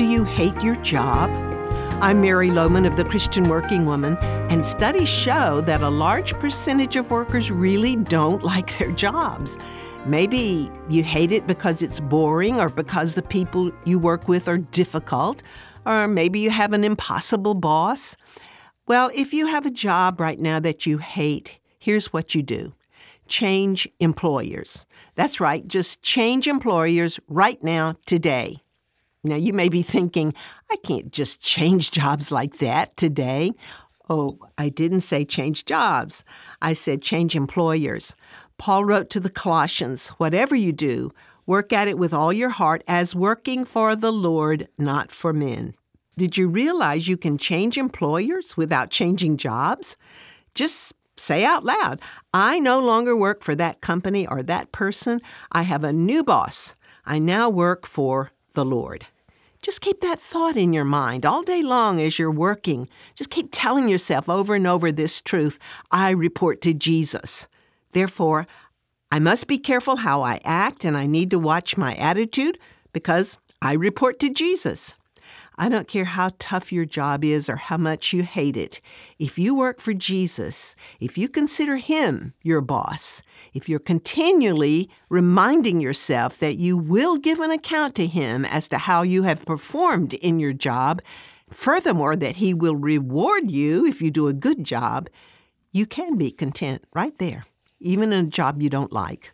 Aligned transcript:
Do 0.00 0.06
you 0.06 0.24
hate 0.24 0.62
your 0.62 0.76
job? 0.76 1.28
I'm 2.00 2.22
Mary 2.22 2.50
Lowman 2.50 2.86
of 2.86 2.96
the 2.96 3.04
Christian 3.04 3.50
Working 3.50 3.84
Woman, 3.84 4.16
and 4.48 4.64
studies 4.64 5.10
show 5.10 5.60
that 5.66 5.82
a 5.82 5.90
large 5.90 6.32
percentage 6.38 6.96
of 6.96 7.10
workers 7.10 7.50
really 7.50 7.96
don't 7.96 8.42
like 8.42 8.78
their 8.78 8.92
jobs. 8.92 9.58
Maybe 10.06 10.70
you 10.88 11.02
hate 11.02 11.32
it 11.32 11.46
because 11.46 11.82
it's 11.82 12.00
boring 12.00 12.58
or 12.58 12.70
because 12.70 13.14
the 13.14 13.20
people 13.20 13.72
you 13.84 13.98
work 13.98 14.26
with 14.26 14.48
are 14.48 14.56
difficult, 14.56 15.42
or 15.84 16.08
maybe 16.08 16.40
you 16.40 16.48
have 16.48 16.72
an 16.72 16.82
impossible 16.82 17.52
boss. 17.52 18.16
Well, 18.88 19.10
if 19.14 19.34
you 19.34 19.48
have 19.48 19.66
a 19.66 19.70
job 19.70 20.18
right 20.18 20.40
now 20.40 20.60
that 20.60 20.86
you 20.86 20.96
hate, 20.96 21.60
here's 21.78 22.10
what 22.10 22.34
you 22.34 22.42
do 22.42 22.72
change 23.28 23.86
employers. 24.00 24.86
That's 25.14 25.40
right, 25.40 25.68
just 25.68 26.00
change 26.00 26.46
employers 26.46 27.20
right 27.28 27.62
now, 27.62 27.96
today. 28.06 28.62
Now, 29.22 29.36
you 29.36 29.52
may 29.52 29.68
be 29.68 29.82
thinking, 29.82 30.34
I 30.70 30.76
can't 30.76 31.12
just 31.12 31.42
change 31.42 31.90
jobs 31.90 32.32
like 32.32 32.58
that 32.58 32.96
today. 32.96 33.52
Oh, 34.08 34.38
I 34.56 34.70
didn't 34.70 35.02
say 35.02 35.24
change 35.24 35.66
jobs. 35.66 36.24
I 36.62 36.72
said 36.72 37.02
change 37.02 37.36
employers. 37.36 38.14
Paul 38.58 38.84
wrote 38.84 39.10
to 39.10 39.20
the 39.20 39.30
Colossians 39.30 40.08
Whatever 40.10 40.56
you 40.56 40.72
do, 40.72 41.10
work 41.46 41.72
at 41.72 41.86
it 41.86 41.98
with 41.98 42.14
all 42.14 42.32
your 42.32 42.50
heart 42.50 42.82
as 42.88 43.14
working 43.14 43.64
for 43.64 43.94
the 43.94 44.12
Lord, 44.12 44.68
not 44.78 45.12
for 45.12 45.32
men. 45.32 45.74
Did 46.16 46.36
you 46.36 46.48
realize 46.48 47.08
you 47.08 47.16
can 47.16 47.38
change 47.38 47.78
employers 47.78 48.56
without 48.56 48.90
changing 48.90 49.36
jobs? 49.36 49.96
Just 50.54 50.92
say 51.16 51.44
out 51.44 51.64
loud, 51.64 52.00
I 52.34 52.58
no 52.58 52.80
longer 52.80 53.16
work 53.16 53.44
for 53.44 53.54
that 53.54 53.80
company 53.80 54.26
or 54.26 54.42
that 54.42 54.72
person. 54.72 55.20
I 55.52 55.62
have 55.62 55.84
a 55.84 55.92
new 55.92 56.24
boss. 56.24 56.74
I 57.04 57.18
now 57.18 57.48
work 57.48 57.86
for 57.86 58.32
the 58.52 58.64
Lord. 58.64 59.06
Just 59.62 59.82
keep 59.82 60.00
that 60.00 60.18
thought 60.18 60.56
in 60.56 60.72
your 60.72 60.84
mind 60.84 61.26
all 61.26 61.42
day 61.42 61.62
long 61.62 62.00
as 62.00 62.18
you're 62.18 62.30
working. 62.30 62.88
Just 63.14 63.30
keep 63.30 63.48
telling 63.52 63.88
yourself 63.88 64.28
over 64.28 64.54
and 64.54 64.66
over 64.66 64.90
this 64.90 65.20
truth 65.20 65.58
I 65.90 66.10
report 66.10 66.62
to 66.62 66.72
Jesus. 66.72 67.46
Therefore, 67.92 68.46
I 69.12 69.18
must 69.18 69.46
be 69.48 69.58
careful 69.58 69.96
how 69.96 70.22
I 70.22 70.40
act 70.44 70.84
and 70.84 70.96
I 70.96 71.06
need 71.06 71.30
to 71.30 71.38
watch 71.38 71.76
my 71.76 71.94
attitude 71.96 72.58
because 72.92 73.36
I 73.60 73.74
report 73.74 74.18
to 74.20 74.30
Jesus. 74.30 74.94
I 75.60 75.68
don't 75.68 75.86
care 75.86 76.06
how 76.06 76.30
tough 76.38 76.72
your 76.72 76.86
job 76.86 77.22
is 77.22 77.50
or 77.50 77.56
how 77.56 77.76
much 77.76 78.14
you 78.14 78.22
hate 78.22 78.56
it. 78.56 78.80
If 79.18 79.38
you 79.38 79.54
work 79.54 79.78
for 79.78 79.92
Jesus, 79.92 80.74
if 81.00 81.18
you 81.18 81.28
consider 81.28 81.76
Him 81.76 82.32
your 82.42 82.62
boss, 82.62 83.20
if 83.52 83.68
you're 83.68 83.78
continually 83.78 84.88
reminding 85.10 85.78
yourself 85.82 86.38
that 86.38 86.56
you 86.56 86.78
will 86.78 87.18
give 87.18 87.40
an 87.40 87.50
account 87.50 87.94
to 87.96 88.06
Him 88.06 88.46
as 88.46 88.68
to 88.68 88.78
how 88.78 89.02
you 89.02 89.24
have 89.24 89.44
performed 89.44 90.14
in 90.14 90.40
your 90.40 90.54
job, 90.54 91.02
furthermore, 91.50 92.16
that 92.16 92.36
He 92.36 92.54
will 92.54 92.76
reward 92.76 93.50
you 93.50 93.84
if 93.84 94.00
you 94.00 94.10
do 94.10 94.28
a 94.28 94.32
good 94.32 94.64
job, 94.64 95.10
you 95.72 95.84
can 95.84 96.16
be 96.16 96.30
content 96.30 96.82
right 96.94 97.18
there 97.18 97.44
even 97.80 98.12
in 98.12 98.26
a 98.26 98.28
job 98.28 98.62
you 98.62 98.70
don't 98.70 98.92
like. 98.92 99.32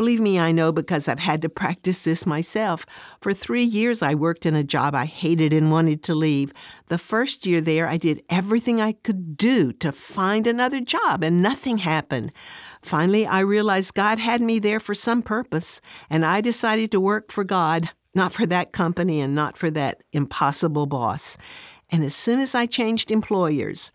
Believe 0.00 0.18
me, 0.18 0.38
I 0.38 0.50
know 0.50 0.72
because 0.72 1.08
I've 1.08 1.18
had 1.18 1.42
to 1.42 1.50
practice 1.50 2.04
this 2.04 2.24
myself. 2.24 2.86
For 3.20 3.34
three 3.34 3.64
years, 3.64 4.00
I 4.00 4.14
worked 4.14 4.46
in 4.46 4.54
a 4.54 4.64
job 4.64 4.94
I 4.94 5.04
hated 5.04 5.52
and 5.52 5.70
wanted 5.70 6.02
to 6.04 6.14
leave. 6.14 6.54
The 6.86 6.96
first 6.96 7.44
year 7.44 7.60
there, 7.60 7.86
I 7.86 7.98
did 7.98 8.22
everything 8.30 8.80
I 8.80 8.92
could 8.92 9.36
do 9.36 9.74
to 9.74 9.92
find 9.92 10.46
another 10.46 10.80
job, 10.80 11.22
and 11.22 11.42
nothing 11.42 11.76
happened. 11.76 12.32
Finally, 12.80 13.26
I 13.26 13.40
realized 13.40 13.92
God 13.92 14.18
had 14.18 14.40
me 14.40 14.58
there 14.58 14.80
for 14.80 14.94
some 14.94 15.20
purpose, 15.20 15.82
and 16.08 16.24
I 16.24 16.40
decided 16.40 16.90
to 16.92 16.98
work 16.98 17.30
for 17.30 17.44
God, 17.44 17.90
not 18.14 18.32
for 18.32 18.46
that 18.46 18.72
company 18.72 19.20
and 19.20 19.34
not 19.34 19.58
for 19.58 19.70
that 19.70 20.02
impossible 20.14 20.86
boss. 20.86 21.36
And 21.90 22.02
as 22.02 22.14
soon 22.14 22.40
as 22.40 22.54
I 22.54 22.64
changed 22.64 23.10
employers, 23.10 23.92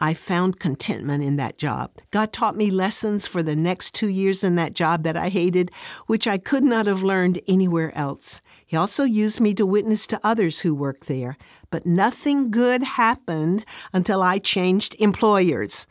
I 0.00 0.14
found 0.14 0.60
contentment 0.60 1.24
in 1.24 1.36
that 1.36 1.58
job. 1.58 1.90
God 2.12 2.32
taught 2.32 2.56
me 2.56 2.70
lessons 2.70 3.26
for 3.26 3.42
the 3.42 3.56
next 3.56 3.94
two 3.94 4.08
years 4.08 4.44
in 4.44 4.54
that 4.54 4.72
job 4.72 5.02
that 5.02 5.16
I 5.16 5.28
hated, 5.28 5.72
which 6.06 6.28
I 6.28 6.38
could 6.38 6.62
not 6.62 6.86
have 6.86 7.02
learned 7.02 7.40
anywhere 7.48 7.96
else. 7.96 8.40
He 8.64 8.76
also 8.76 9.02
used 9.02 9.40
me 9.40 9.54
to 9.54 9.66
witness 9.66 10.06
to 10.08 10.20
others 10.22 10.60
who 10.60 10.72
worked 10.72 11.08
there. 11.08 11.36
But 11.70 11.84
nothing 11.84 12.50
good 12.50 12.82
happened 12.82 13.64
until 13.92 14.22
I 14.22 14.38
changed 14.38 14.94
employers. 15.00 15.86